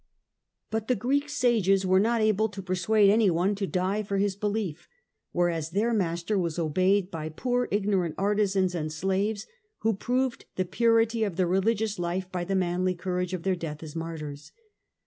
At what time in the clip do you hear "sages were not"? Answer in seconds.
1.29-2.21